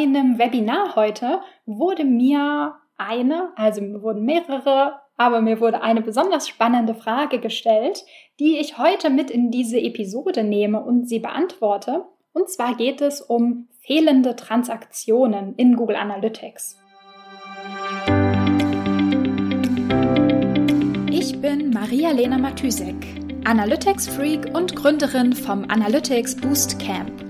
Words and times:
meinem 0.00 0.38
Webinar 0.38 0.96
heute 0.96 1.40
wurde 1.66 2.04
mir 2.04 2.74
eine, 2.96 3.52
also 3.56 3.82
mir 3.82 4.02
wurden 4.02 4.24
mehrere, 4.24 5.00
aber 5.16 5.42
mir 5.42 5.60
wurde 5.60 5.82
eine 5.82 6.00
besonders 6.00 6.48
spannende 6.48 6.94
Frage 6.94 7.38
gestellt, 7.38 8.04
die 8.38 8.58
ich 8.58 8.78
heute 8.78 9.10
mit 9.10 9.30
in 9.30 9.50
diese 9.50 9.78
Episode 9.78 10.42
nehme 10.42 10.82
und 10.82 11.08
sie 11.08 11.18
beantworte. 11.18 12.04
Und 12.32 12.48
zwar 12.48 12.76
geht 12.76 13.00
es 13.02 13.20
um 13.20 13.68
fehlende 13.80 14.36
Transaktionen 14.36 15.54
in 15.56 15.76
Google 15.76 15.96
Analytics. 15.96 16.78
Ich 21.10 21.40
bin 21.40 21.70
Maria-Lena 21.70 22.38
Matysek, 22.38 22.96
Analytics-Freak 23.44 24.54
und 24.54 24.76
Gründerin 24.76 25.34
vom 25.34 25.64
Analytics 25.68 26.36
Boost 26.36 26.78
Camp. 26.78 27.29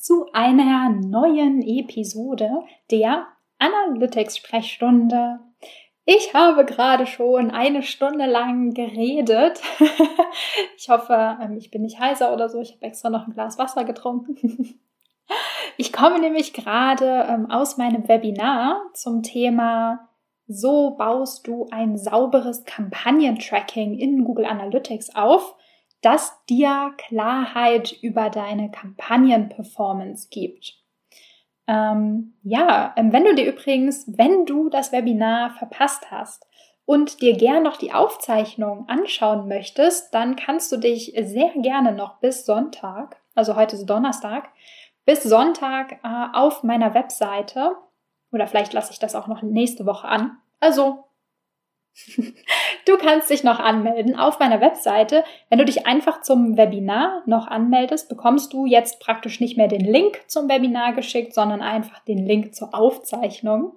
zu 0.00 0.26
einer 0.32 0.88
neuen 0.88 1.60
Episode 1.60 2.50
der 2.90 3.26
Analytics 3.58 4.38
Sprechstunde. 4.38 5.40
Ich 6.06 6.32
habe 6.32 6.64
gerade 6.64 7.06
schon 7.06 7.50
eine 7.50 7.82
Stunde 7.82 8.24
lang 8.24 8.72
geredet. 8.72 9.60
ich 10.78 10.88
hoffe, 10.88 11.36
ähm, 11.42 11.58
ich 11.58 11.70
bin 11.70 11.82
nicht 11.82 12.00
heiser 12.00 12.32
oder 12.32 12.48
so. 12.48 12.60
Ich 12.60 12.72
habe 12.72 12.86
extra 12.86 13.10
noch 13.10 13.26
ein 13.26 13.34
Glas 13.34 13.58
Wasser 13.58 13.84
getrunken. 13.84 14.80
Ich 15.76 15.92
komme 15.92 16.18
nämlich 16.18 16.52
gerade 16.52 17.24
ähm, 17.28 17.48
aus 17.50 17.76
meinem 17.76 18.08
Webinar 18.08 18.82
zum 18.94 19.22
Thema 19.22 20.08
So 20.48 20.96
baust 20.98 21.46
du 21.46 21.68
ein 21.70 21.96
sauberes 21.96 22.64
Kampagnentracking 22.64 23.96
in 23.96 24.24
Google 24.24 24.44
Analytics 24.44 25.14
auf, 25.14 25.54
das 26.00 26.44
dir 26.48 26.94
Klarheit 26.96 27.92
über 28.02 28.30
deine 28.30 28.70
Kampagnenperformance 28.70 30.28
gibt. 30.30 30.78
Ähm, 31.66 32.34
ja, 32.42 32.94
ähm, 32.96 33.12
wenn 33.12 33.24
du 33.24 33.34
dir 33.34 33.46
übrigens, 33.46 34.04
wenn 34.16 34.46
du 34.46 34.70
das 34.70 34.92
Webinar 34.92 35.50
verpasst 35.50 36.10
hast 36.10 36.46
und 36.84 37.20
dir 37.20 37.36
gern 37.36 37.62
noch 37.62 37.76
die 37.76 37.92
Aufzeichnung 37.92 38.88
anschauen 38.88 39.46
möchtest, 39.46 40.12
dann 40.14 40.36
kannst 40.36 40.72
du 40.72 40.78
dich 40.78 41.12
sehr 41.22 41.50
gerne 41.56 41.92
noch 41.92 42.18
bis 42.18 42.44
Sonntag, 42.46 43.20
also 43.34 43.54
heute 43.54 43.76
ist 43.76 43.86
Donnerstag, 43.86 44.48
bis 45.04 45.22
Sonntag 45.22 46.00
äh, 46.02 46.26
auf 46.32 46.62
meiner 46.62 46.94
Webseite 46.94 47.76
oder 48.32 48.46
vielleicht 48.46 48.72
lasse 48.72 48.92
ich 48.92 48.98
das 48.98 49.14
auch 49.14 49.26
noch 49.26 49.42
nächste 49.42 49.86
Woche 49.86 50.08
an. 50.08 50.38
Also 50.60 51.04
Du 52.86 52.96
kannst 52.96 53.30
dich 53.30 53.44
noch 53.44 53.58
anmelden 53.58 54.18
auf 54.18 54.38
meiner 54.38 54.60
Webseite. 54.60 55.24
Wenn 55.48 55.58
du 55.58 55.64
dich 55.64 55.86
einfach 55.86 56.22
zum 56.22 56.56
Webinar 56.56 57.22
noch 57.26 57.46
anmeldest, 57.46 58.08
bekommst 58.08 58.52
du 58.52 58.66
jetzt 58.66 59.00
praktisch 59.00 59.40
nicht 59.40 59.56
mehr 59.56 59.68
den 59.68 59.84
Link 59.84 60.22
zum 60.28 60.48
Webinar 60.48 60.92
geschickt, 60.92 61.34
sondern 61.34 61.62
einfach 61.62 62.00
den 62.00 62.26
Link 62.26 62.54
zur 62.54 62.74
Aufzeichnung. 62.74 63.74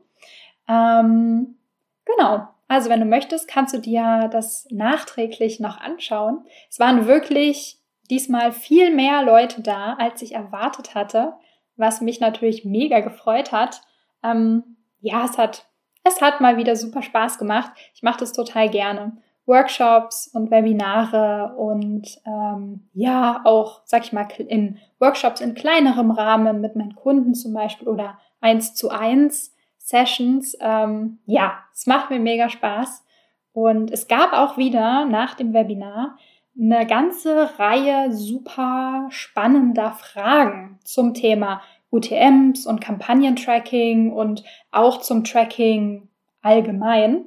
Ähm, 0.68 1.58
genau. 2.06 2.48
Also 2.68 2.90
wenn 2.90 3.00
du 3.00 3.06
möchtest, 3.06 3.48
kannst 3.48 3.74
du 3.74 3.80
dir 3.80 4.30
das 4.32 4.68
nachträglich 4.72 5.60
noch 5.60 5.80
anschauen. 5.80 6.46
Es 6.70 6.80
waren 6.80 7.08
wirklich 7.08 7.78
diesmal 8.10 8.52
viel 8.52 8.94
mehr 8.94 9.24
Leute 9.24 9.62
da, 9.62 9.94
als 9.94 10.22
ich 10.22 10.34
erwartet 10.34 10.96
hatte, 10.96 11.34
was 11.76 12.02
mich 12.02 12.20
natürlich 12.20 12.66
mega 12.66 13.00
gefreut 13.02 13.52
hat. 13.52 13.82
Ähm, 14.24 14.78
ja, 15.00 15.26
es 15.26 15.38
hat 15.38 15.68
es 16.04 16.22
hat 16.22 16.42
mal 16.42 16.58
wieder 16.58 16.76
super 16.76 17.02
Spaß 17.02 17.38
gemacht. 17.38 17.72
Ich 17.94 18.04
mache 18.04 18.20
das 18.20 18.34
total 18.34 18.70
gerne. 18.70 19.14
Workshops 19.46 20.28
und 20.28 20.52
Webinare 20.52 21.54
und 21.58 22.18
ähm, 22.26 22.88
ja, 22.94 23.42
auch, 23.44 23.82
sag 23.86 24.06
ich 24.06 24.14
mal, 24.14 24.28
in 24.38 24.80
Workshops 25.00 25.42
in 25.42 25.54
kleinerem 25.54 26.12
Rahmen 26.12 26.62
mit 26.62 26.76
meinen 26.76 26.96
Kunden 26.96 27.34
zum 27.36 27.54
Beispiel 27.54 27.90
oder 27.90 28.18
eins 28.40 28.74
zu 28.74 28.90
eins 28.90 29.54
Sessions. 29.78 30.58
Ähm, 30.62 31.20
ja, 31.26 31.60
es 31.74 31.88
macht 31.88 32.10
mir 32.10 32.20
mega 32.20 32.48
Spaß. 32.48 33.04
Und 33.52 33.92
es 33.92 34.08
gab 34.08 34.34
auch 34.34 34.58
wieder 34.58 35.06
nach 35.06 35.36
dem 35.36 35.54
Webinar 35.54 36.18
eine 36.60 36.86
ganze 36.86 37.60
Reihe 37.60 38.12
super 38.12 39.08
spannender 39.10 39.92
Fragen 39.92 40.80
zum 40.84 41.14
Thema 41.14 41.62
UTMs 41.94 42.66
und 42.66 42.82
Kampagnentracking 42.82 44.12
und 44.12 44.44
auch 44.72 45.02
zum 45.02 45.24
Tracking 45.24 46.10
allgemein. 46.42 47.26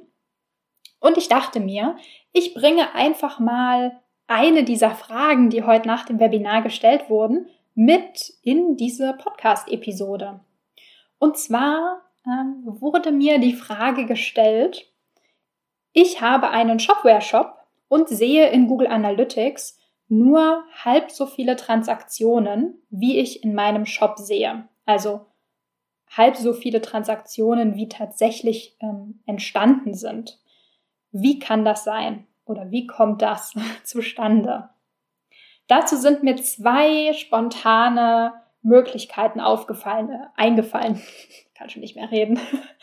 Und 0.99 1.17
ich 1.17 1.29
dachte 1.29 1.59
mir, 1.59 1.95
ich 2.33 2.53
bringe 2.53 2.93
einfach 2.93 3.39
mal 3.39 3.99
eine 4.27 4.63
dieser 4.63 4.91
Fragen, 4.91 5.49
die 5.49 5.63
heute 5.63 5.87
nach 5.87 6.05
dem 6.05 6.19
Webinar 6.19 6.61
gestellt 6.61 7.09
wurden, 7.09 7.47
mit 7.75 8.33
in 8.41 8.75
diese 8.75 9.13
Podcast-Episode. 9.13 10.41
Und 11.19 11.37
zwar 11.37 12.01
ähm, 12.25 12.63
wurde 12.65 13.11
mir 13.11 13.39
die 13.39 13.53
Frage 13.53 14.05
gestellt, 14.05 14.91
ich 15.93 16.21
habe 16.21 16.49
einen 16.49 16.79
Shopware-Shop 16.79 17.55
und 17.87 18.09
sehe 18.09 18.49
in 18.49 18.67
Google 18.67 18.87
Analytics 18.87 19.79
nur 20.09 20.63
halb 20.83 21.11
so 21.11 21.25
viele 21.25 21.55
Transaktionen, 21.55 22.81
wie 22.89 23.19
ich 23.19 23.43
in 23.43 23.53
meinem 23.53 23.85
Shop 23.85 24.17
sehe. 24.17 24.67
Also 24.85 25.25
halb 26.09 26.37
so 26.37 26.53
viele 26.53 26.81
Transaktionen, 26.81 27.75
wie 27.75 27.89
tatsächlich 27.89 28.77
ähm, 28.79 29.21
entstanden 29.25 29.93
sind. 29.93 30.39
Wie 31.11 31.39
kann 31.39 31.65
das 31.65 31.83
sein? 31.83 32.25
Oder 32.45 32.71
wie 32.71 32.87
kommt 32.87 33.21
das 33.21 33.53
zustande? 33.83 34.69
Dazu 35.67 35.97
sind 35.97 36.23
mir 36.23 36.37
zwei 36.37 37.11
spontane 37.13 38.33
Möglichkeiten 38.61 39.41
aufgefallen, 39.41 40.09
äh, 40.09 40.27
eingefallen. 40.35 41.01
kann 41.57 41.69
schon 41.69 41.81
nicht 41.81 41.95
mehr 41.95 42.11
reden. 42.11 42.39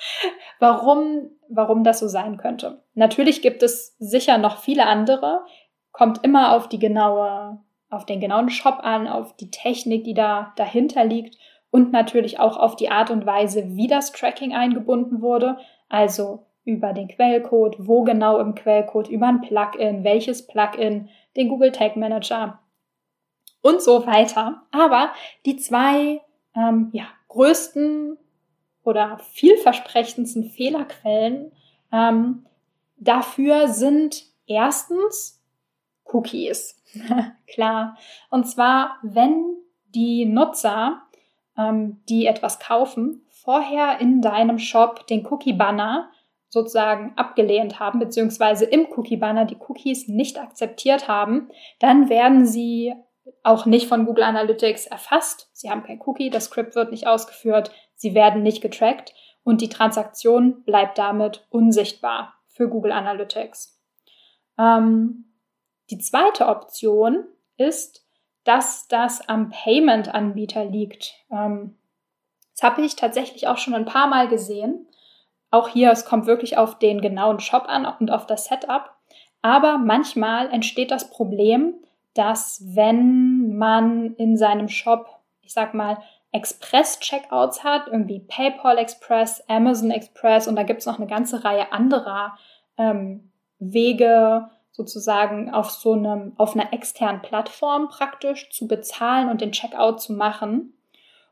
warum, 0.58 1.30
warum 1.48 1.84
das 1.84 2.00
so 2.00 2.08
sein 2.08 2.36
könnte. 2.36 2.82
Natürlich 2.94 3.40
gibt 3.40 3.62
es 3.62 3.94
sicher 3.98 4.36
noch 4.36 4.58
viele 4.58 4.86
andere, 4.86 5.46
kommt 5.94 6.24
immer 6.24 6.54
auf 6.54 6.68
die 6.68 6.80
genaue, 6.80 7.60
auf 7.88 8.04
den 8.04 8.20
genauen 8.20 8.50
Shop 8.50 8.80
an, 8.82 9.06
auf 9.06 9.34
die 9.36 9.50
Technik, 9.50 10.04
die 10.04 10.12
da 10.12 10.52
dahinter 10.56 11.04
liegt 11.04 11.38
und 11.70 11.92
natürlich 11.92 12.40
auch 12.40 12.56
auf 12.56 12.76
die 12.76 12.90
Art 12.90 13.10
und 13.10 13.24
Weise, 13.24 13.76
wie 13.76 13.86
das 13.86 14.12
Tracking 14.12 14.54
eingebunden 14.54 15.22
wurde, 15.22 15.56
also 15.88 16.46
über 16.64 16.92
den 16.92 17.08
Quellcode, 17.08 17.76
wo 17.78 18.02
genau 18.02 18.38
im 18.38 18.56
Quellcode, 18.56 19.08
über 19.08 19.28
ein 19.28 19.40
Plugin, 19.40 20.02
welches 20.02 20.46
Plugin, 20.46 21.08
den 21.36 21.48
Google 21.48 21.70
Tag 21.70 21.96
Manager 21.96 22.58
und 23.62 23.80
so 23.80 24.04
weiter. 24.04 24.62
Aber 24.72 25.12
die 25.46 25.56
zwei 25.56 26.20
ähm, 26.56 26.88
ja, 26.92 27.04
größten 27.28 28.18
oder 28.82 29.18
vielversprechendsten 29.32 30.50
Fehlerquellen 30.50 31.52
ähm, 31.92 32.46
dafür 32.96 33.68
sind 33.68 34.24
erstens 34.46 35.33
Cookies. 36.14 36.82
Klar. 37.46 37.96
Und 38.30 38.44
zwar, 38.48 38.98
wenn 39.02 39.56
die 39.94 40.24
Nutzer, 40.26 41.02
ähm, 41.58 42.02
die 42.08 42.26
etwas 42.26 42.58
kaufen, 42.58 43.26
vorher 43.30 44.00
in 44.00 44.22
deinem 44.22 44.58
Shop 44.58 45.06
den 45.06 45.26
Cookie-Banner 45.26 46.10
sozusagen 46.48 47.12
abgelehnt 47.16 47.80
haben, 47.80 47.98
beziehungsweise 47.98 48.64
im 48.64 48.86
Cookie-Banner 48.96 49.44
die 49.44 49.58
Cookies 49.68 50.08
nicht 50.08 50.38
akzeptiert 50.38 51.08
haben, 51.08 51.50
dann 51.80 52.08
werden 52.08 52.46
sie 52.46 52.94
auch 53.42 53.66
nicht 53.66 53.88
von 53.88 54.06
Google 54.06 54.24
Analytics 54.24 54.86
erfasst. 54.86 55.50
Sie 55.52 55.70
haben 55.70 55.82
kein 55.82 56.00
Cookie, 56.06 56.30
das 56.30 56.44
Script 56.44 56.76
wird 56.76 56.90
nicht 56.90 57.06
ausgeführt, 57.06 57.70
sie 57.96 58.14
werden 58.14 58.42
nicht 58.42 58.62
getrackt 58.62 59.14
und 59.42 59.60
die 59.60 59.68
Transaktion 59.68 60.62
bleibt 60.64 60.98
damit 60.98 61.46
unsichtbar 61.50 62.34
für 62.46 62.68
Google 62.68 62.92
Analytics. 62.92 63.80
Ähm, 64.58 65.33
die 65.90 65.98
zweite 65.98 66.46
Option 66.46 67.24
ist, 67.56 68.06
dass 68.44 68.88
das 68.88 69.28
am 69.28 69.50
Payment-Anbieter 69.50 70.64
liegt. 70.64 71.14
Ähm, 71.30 71.76
das 72.52 72.62
habe 72.62 72.82
ich 72.82 72.96
tatsächlich 72.96 73.48
auch 73.48 73.58
schon 73.58 73.74
ein 73.74 73.86
paar 73.86 74.06
Mal 74.06 74.28
gesehen. 74.28 74.86
Auch 75.50 75.68
hier, 75.68 75.90
es 75.90 76.04
kommt 76.04 76.26
wirklich 76.26 76.56
auf 76.56 76.78
den 76.78 77.00
genauen 77.00 77.40
Shop 77.40 77.64
an 77.66 77.86
und 77.86 78.10
auf 78.10 78.26
das 78.26 78.46
Setup. 78.46 78.90
Aber 79.42 79.78
manchmal 79.78 80.50
entsteht 80.50 80.90
das 80.90 81.10
Problem, 81.10 81.74
dass 82.14 82.62
wenn 82.64 83.56
man 83.56 84.14
in 84.14 84.36
seinem 84.36 84.68
Shop, 84.68 85.20
ich 85.42 85.52
sag 85.52 85.74
mal, 85.74 85.98
Express-Checkouts 86.32 87.62
hat, 87.62 87.86
irgendwie 87.86 88.20
PayPal 88.20 88.78
Express, 88.78 89.42
Amazon 89.48 89.90
Express 89.90 90.48
und 90.48 90.56
da 90.56 90.64
gibt 90.64 90.80
es 90.80 90.86
noch 90.86 90.98
eine 90.98 91.06
ganze 91.06 91.44
Reihe 91.44 91.72
anderer 91.72 92.36
ähm, 92.76 93.30
Wege, 93.58 94.50
sozusagen 94.74 95.54
auf 95.54 95.70
so 95.70 95.92
einem, 95.92 96.32
auf 96.36 96.54
einer 96.54 96.72
externen 96.72 97.22
Plattform 97.22 97.88
praktisch 97.88 98.50
zu 98.50 98.66
bezahlen 98.66 99.28
und 99.28 99.40
den 99.40 99.52
Checkout 99.52 100.00
zu 100.00 100.12
machen. 100.12 100.74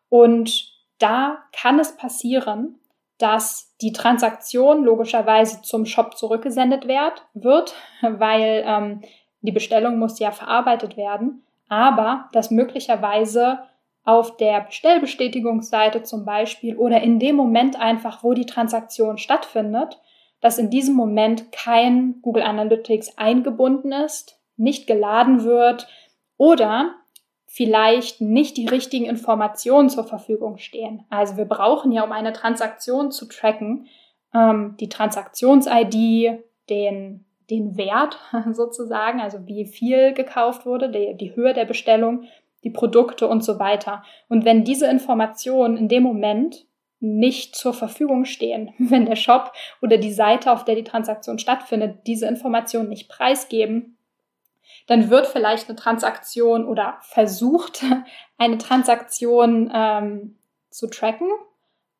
Und 0.08 0.72
da 0.98 1.38
kann 1.52 1.80
es 1.80 1.96
passieren, 1.96 2.78
dass 3.18 3.74
die 3.80 3.92
Transaktion 3.92 4.84
logischerweise 4.84 5.60
zum 5.62 5.86
Shop 5.86 6.16
zurückgesendet 6.16 6.86
wird, 6.86 7.24
wird 7.34 7.74
weil 8.02 8.62
ähm, 8.64 9.02
die 9.40 9.52
Bestellung 9.52 9.98
muss 9.98 10.20
ja 10.20 10.30
verarbeitet 10.30 10.96
werden, 10.96 11.44
aber 11.68 12.28
dass 12.32 12.52
möglicherweise 12.52 13.58
auf 14.04 14.36
der 14.36 14.60
Bestellbestätigungsseite 14.60 16.04
zum 16.04 16.24
Beispiel 16.24 16.76
oder 16.76 17.00
in 17.02 17.18
dem 17.18 17.34
Moment 17.34 17.78
einfach, 17.78 18.22
wo 18.22 18.34
die 18.34 18.46
Transaktion 18.46 19.18
stattfindet, 19.18 20.00
dass 20.42 20.58
in 20.58 20.68
diesem 20.68 20.94
Moment 20.94 21.52
kein 21.52 22.20
Google 22.20 22.42
Analytics 22.42 23.16
eingebunden 23.16 23.92
ist, 23.92 24.38
nicht 24.56 24.86
geladen 24.86 25.44
wird 25.44 25.88
oder 26.36 26.94
vielleicht 27.46 28.20
nicht 28.20 28.56
die 28.56 28.66
richtigen 28.66 29.06
Informationen 29.06 29.88
zur 29.88 30.04
Verfügung 30.04 30.58
stehen. 30.58 31.04
Also 31.10 31.36
wir 31.36 31.44
brauchen 31.44 31.92
ja, 31.92 32.02
um 32.02 32.12
eine 32.12 32.32
Transaktion 32.32 33.10
zu 33.12 33.26
tracken, 33.26 33.86
ähm, 34.34 34.76
die 34.80 34.88
Transaktions-ID, 34.88 36.42
den, 36.68 37.24
den 37.48 37.76
Wert 37.76 38.18
sozusagen, 38.52 39.20
also 39.20 39.46
wie 39.46 39.66
viel 39.66 40.12
gekauft 40.12 40.66
wurde, 40.66 40.90
die, 40.90 41.16
die 41.16 41.36
Höhe 41.36 41.54
der 41.54 41.66
Bestellung, 41.66 42.24
die 42.64 42.70
Produkte 42.70 43.28
und 43.28 43.44
so 43.44 43.58
weiter. 43.58 44.02
Und 44.28 44.44
wenn 44.44 44.64
diese 44.64 44.86
Informationen 44.86 45.76
in 45.76 45.88
dem 45.88 46.02
Moment 46.02 46.66
nicht 47.02 47.56
zur 47.56 47.74
Verfügung 47.74 48.24
stehen, 48.24 48.72
wenn 48.78 49.06
der 49.06 49.16
Shop 49.16 49.52
oder 49.82 49.98
die 49.98 50.12
Seite, 50.12 50.52
auf 50.52 50.64
der 50.64 50.76
die 50.76 50.84
Transaktion 50.84 51.38
stattfindet, 51.38 52.06
diese 52.06 52.26
Informationen 52.26 52.88
nicht 52.88 53.08
preisgeben, 53.08 53.98
dann 54.86 55.10
wird 55.10 55.26
vielleicht 55.26 55.68
eine 55.68 55.76
Transaktion 55.76 56.66
oder 56.66 56.98
versucht, 57.02 57.84
eine 58.38 58.58
Transaktion 58.58 59.70
ähm, 59.74 60.38
zu 60.70 60.88
tracken. 60.88 61.28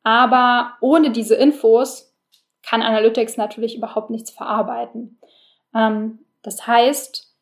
Aber 0.04 0.74
ohne 0.80 1.10
diese 1.10 1.34
Infos 1.34 2.16
kann 2.62 2.82
Analytics 2.82 3.36
natürlich 3.36 3.76
überhaupt 3.76 4.10
nichts 4.10 4.30
verarbeiten. 4.30 5.18
Ähm, 5.74 6.20
das 6.42 6.66
heißt, 6.66 7.32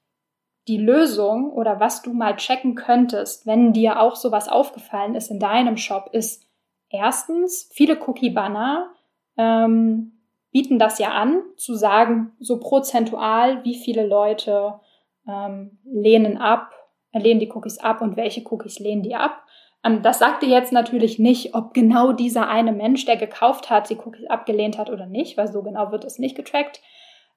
die 0.68 0.78
Lösung 0.78 1.52
oder 1.52 1.80
was 1.80 2.02
du 2.02 2.12
mal 2.12 2.36
checken 2.36 2.74
könntest, 2.74 3.46
wenn 3.46 3.72
dir 3.72 4.00
auch 4.00 4.16
sowas 4.16 4.48
aufgefallen 4.48 5.14
ist 5.14 5.30
in 5.30 5.40
deinem 5.40 5.76
Shop, 5.76 6.10
ist 6.12 6.49
erstens, 6.90 7.70
viele 7.72 7.98
Cookie-Banner 8.06 8.90
ähm, 9.36 10.12
bieten 10.52 10.78
das 10.78 10.98
ja 10.98 11.10
an, 11.10 11.42
zu 11.56 11.74
sagen, 11.74 12.32
so 12.40 12.58
prozentual, 12.58 13.64
wie 13.64 13.76
viele 13.76 14.06
Leute 14.06 14.80
ähm, 15.26 15.78
lehnen 15.84 16.38
ab, 16.38 16.72
äh, 17.12 17.18
lehnen 17.18 17.40
die 17.40 17.50
Cookies 17.50 17.78
ab 17.78 18.02
und 18.02 18.16
welche 18.16 18.44
Cookies 18.50 18.78
lehnen 18.78 19.02
die 19.02 19.14
ab. 19.14 19.44
Ähm, 19.84 20.02
das 20.02 20.18
sagte 20.18 20.46
jetzt 20.46 20.72
natürlich 20.72 21.18
nicht, 21.18 21.54
ob 21.54 21.72
genau 21.72 22.12
dieser 22.12 22.48
eine 22.48 22.72
Mensch, 22.72 23.04
der 23.04 23.16
gekauft 23.16 23.70
hat, 23.70 23.88
die 23.90 23.96
Cookies 23.96 24.26
abgelehnt 24.26 24.78
hat 24.78 24.90
oder 24.90 25.06
nicht, 25.06 25.36
weil 25.36 25.48
so 25.48 25.62
genau 25.62 25.92
wird 25.92 26.04
es 26.04 26.18
nicht 26.18 26.36
getrackt. 26.36 26.80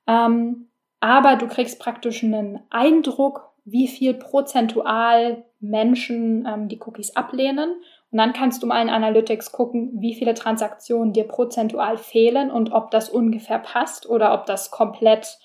Ähm, 0.08 0.70
aber 1.00 1.36
du 1.36 1.48
kriegst 1.48 1.80
praktisch 1.80 2.24
einen 2.24 2.62
Eindruck, 2.70 3.52
wie 3.66 3.88
viel 3.88 4.14
prozentual 4.14 5.46
Menschen 5.60 6.46
ähm, 6.46 6.68
die 6.68 6.80
Cookies 6.80 7.16
ablehnen. 7.16 7.82
Und 8.14 8.20
dann 8.20 8.32
kannst 8.32 8.62
du 8.62 8.68
mal 8.68 8.80
in 8.80 8.92
Analytics 8.92 9.52
gucken, 9.52 9.90
wie 9.96 10.14
viele 10.14 10.36
Transaktionen 10.36 11.14
dir 11.14 11.28
prozentual 11.28 11.98
fehlen 11.98 12.52
und 12.52 12.72
ob 12.72 12.92
das 12.92 13.10
ungefähr 13.10 13.58
passt 13.58 14.08
oder 14.08 14.36
ob 14.36 14.46
das 14.46 14.70
komplett 14.70 15.40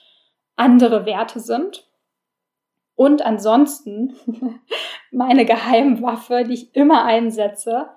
andere 0.55 1.07
Werte 1.07 1.41
sind. 1.41 1.89
Und 2.95 3.25
ansonsten 3.25 4.15
meine 5.11 5.47
Geheimwaffe, 5.47 6.45
die 6.45 6.53
ich 6.53 6.77
immer 6.77 7.05
einsetze, 7.05 7.89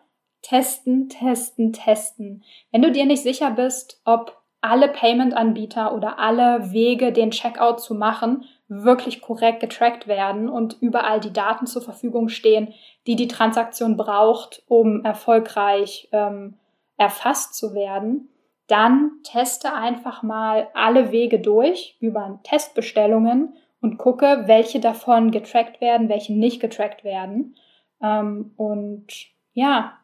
testen, 0.41 1.09
testen, 1.09 1.73
testen. 1.73 2.45
Wenn 2.71 2.81
du 2.81 2.93
dir 2.93 3.05
nicht 3.05 3.23
sicher 3.23 3.51
bist, 3.51 4.01
ob 4.05 4.41
alle 4.61 4.87
Payment-Anbieter 4.87 5.93
oder 5.93 6.17
alle 6.17 6.71
Wege, 6.71 7.11
den 7.11 7.31
Checkout 7.31 7.81
zu 7.81 7.93
machen, 7.93 8.45
wirklich 8.73 9.21
korrekt 9.21 9.59
getrackt 9.59 10.07
werden 10.07 10.47
und 10.47 10.77
überall 10.79 11.19
die 11.19 11.33
Daten 11.33 11.67
zur 11.67 11.81
Verfügung 11.81 12.29
stehen, 12.29 12.73
die 13.05 13.17
die 13.17 13.27
Transaktion 13.27 13.97
braucht, 13.97 14.63
um 14.67 15.03
erfolgreich 15.03 16.07
ähm, 16.13 16.53
erfasst 16.95 17.55
zu 17.55 17.73
werden, 17.75 18.29
dann 18.67 19.11
teste 19.23 19.73
einfach 19.73 20.23
mal 20.23 20.69
alle 20.73 21.11
Wege 21.11 21.39
durch 21.39 21.97
über 21.99 22.39
Testbestellungen 22.43 23.55
und 23.81 23.97
gucke, 23.97 24.43
welche 24.45 24.79
davon 24.79 25.31
getrackt 25.31 25.81
werden, 25.81 26.07
welche 26.07 26.33
nicht 26.33 26.61
getrackt 26.61 27.03
werden. 27.03 27.55
Ähm, 28.01 28.53
und 28.55 29.07
ja, 29.51 29.97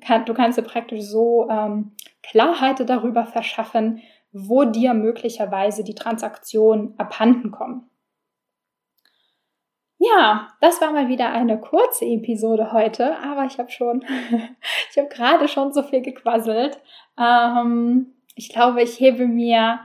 kann, 0.00 0.24
du 0.24 0.34
kannst 0.34 0.58
dir 0.58 0.62
praktisch 0.62 1.02
so 1.02 1.48
ähm, 1.48 1.92
Klarheit 2.24 2.80
darüber 2.88 3.24
verschaffen, 3.26 4.02
wo 4.34 4.64
dir 4.64 4.94
möglicherweise 4.94 5.84
die 5.84 5.94
Transaktionen 5.94 6.98
abhanden 6.98 7.52
kommen. 7.52 7.88
Ja, 9.98 10.48
das 10.60 10.80
war 10.80 10.92
mal 10.92 11.08
wieder 11.08 11.30
eine 11.30 11.58
kurze 11.58 12.04
Episode 12.04 12.72
heute, 12.72 13.16
aber 13.18 13.44
ich 13.46 13.58
habe 13.58 13.70
schon, 13.70 14.04
ich 14.90 14.98
habe 14.98 15.08
gerade 15.08 15.46
schon 15.46 15.72
so 15.72 15.84
viel 15.84 16.02
gequasselt. 16.02 16.80
Ähm, 17.18 18.12
ich 18.34 18.48
glaube, 18.48 18.82
ich 18.82 18.98
hebe 18.98 19.26
mir 19.26 19.80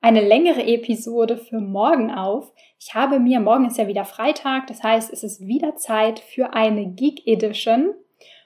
eine 0.00 0.20
längere 0.20 0.66
Episode 0.66 1.38
für 1.38 1.60
morgen 1.60 2.10
auf. 2.10 2.52
Ich 2.80 2.94
habe 2.96 3.20
mir, 3.20 3.38
morgen 3.38 3.66
ist 3.66 3.78
ja 3.78 3.86
wieder 3.86 4.04
Freitag, 4.04 4.66
das 4.66 4.82
heißt, 4.82 5.12
es 5.12 5.22
ist 5.22 5.46
wieder 5.46 5.76
Zeit 5.76 6.18
für 6.18 6.54
eine 6.54 6.86
Geek 6.88 7.24
Edition. 7.24 7.94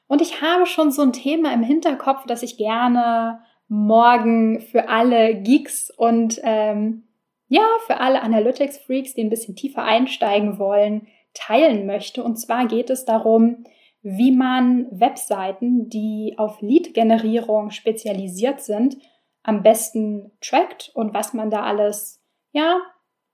Und 0.06 0.20
ich 0.20 0.42
habe 0.42 0.66
schon 0.66 0.92
so 0.92 1.00
ein 1.00 1.14
Thema 1.14 1.52
im 1.54 1.62
Hinterkopf, 1.62 2.26
das 2.26 2.42
ich 2.42 2.58
gerne 2.58 3.40
morgen 3.68 4.60
für 4.60 4.88
alle 4.88 5.34
Geeks 5.34 5.90
und 5.90 6.40
ähm, 6.42 7.04
ja, 7.48 7.66
für 7.86 8.00
alle 8.00 8.22
Analytics-Freaks, 8.22 9.14
die 9.14 9.22
ein 9.22 9.30
bisschen 9.30 9.56
tiefer 9.56 9.84
einsteigen 9.84 10.58
wollen, 10.58 11.06
teilen 11.34 11.86
möchte. 11.86 12.22
Und 12.22 12.36
zwar 12.36 12.66
geht 12.66 12.90
es 12.90 13.04
darum, 13.04 13.64
wie 14.02 14.32
man 14.32 14.86
Webseiten, 14.90 15.88
die 15.88 16.34
auf 16.38 16.60
Lead-Generierung 16.60 17.70
spezialisiert 17.70 18.60
sind, 18.60 18.96
am 19.42 19.62
besten 19.62 20.32
trackt 20.40 20.90
und 20.94 21.14
was 21.14 21.34
man 21.34 21.50
da 21.50 21.62
alles, 21.62 22.22
ja, 22.52 22.80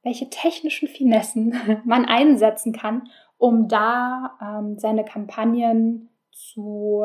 welche 0.02 0.28
technischen 0.28 0.88
Finessen 0.88 1.54
man 1.84 2.04
einsetzen 2.04 2.72
kann, 2.72 3.08
um 3.38 3.68
da 3.68 4.38
ähm, 4.40 4.78
seine 4.78 5.04
Kampagnen 5.04 6.10
zu 6.30 7.02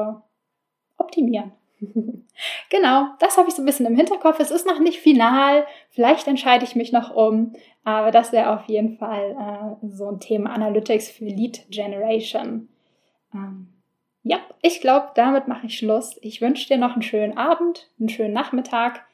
optimieren. 0.98 1.52
Genau, 2.70 3.08
das 3.20 3.38
habe 3.38 3.50
ich 3.50 3.56
so 3.56 3.62
ein 3.62 3.66
bisschen 3.66 3.86
im 3.86 3.96
Hinterkopf. 3.96 4.40
Es 4.40 4.52
ist 4.52 4.68
noch 4.68 4.80
nicht 4.80 5.00
final. 5.00 5.66
Vielleicht 5.90 6.28
entscheide 6.28 6.66
ich 6.66 6.76
mich 6.76 6.92
noch 6.92 7.14
um. 7.14 7.54
Aber 7.84 8.12
das 8.12 8.32
wäre 8.32 8.54
auf 8.54 8.66
jeden 8.66 8.98
Fall 8.98 9.78
äh, 9.84 9.88
so 9.88 10.10
ein 10.10 10.20
Thema 10.20 10.52
Analytics 10.52 11.10
für 11.10 11.26
Lead 11.26 11.66
Generation. 11.70 12.68
Ähm, 13.34 13.70
ja, 14.24 14.40
ich 14.62 14.82
glaube, 14.82 15.12
damit 15.16 15.48
mache 15.48 15.68
ich 15.68 15.78
Schluss. 15.78 16.18
Ich 16.22 16.42
wünsche 16.42 16.68
dir 16.68 16.78
noch 16.78 16.94
einen 16.94 17.02
schönen 17.02 17.38
Abend, 17.38 17.90
einen 17.98 18.10
schönen 18.10 18.34
Nachmittag, 18.34 19.06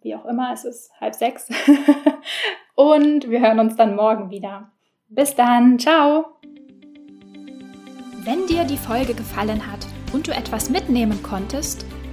wie 0.00 0.14
auch 0.14 0.24
immer. 0.24 0.50
Es 0.52 0.64
ist 0.64 0.92
halb 1.00 1.14
sechs. 1.14 1.48
Und 2.74 3.28
wir 3.28 3.40
hören 3.40 3.60
uns 3.60 3.76
dann 3.76 3.94
morgen 3.96 4.30
wieder. 4.30 4.70
Bis 5.08 5.34
dann. 5.34 5.78
Ciao. 5.78 6.24
Wenn 8.24 8.46
dir 8.46 8.64
die 8.64 8.78
Folge 8.78 9.14
gefallen 9.14 9.70
hat 9.70 9.86
und 10.14 10.26
du 10.26 10.32
etwas 10.32 10.70
mitnehmen 10.70 11.22
konntest, 11.22 11.84